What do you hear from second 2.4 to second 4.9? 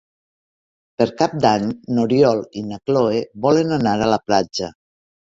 i na Cloè volen anar a la platja.